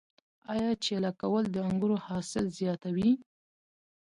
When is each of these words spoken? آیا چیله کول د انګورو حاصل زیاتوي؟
آیا 0.53 0.69
چیله 0.83 1.11
کول 1.21 1.43
د 1.51 1.55
انګورو 1.69 1.97
حاصل 2.07 2.45
زیاتوي؟ 2.59 3.11